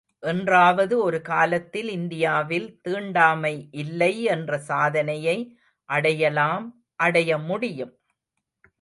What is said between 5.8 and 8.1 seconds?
அடையலாம் அடையமுடியும்.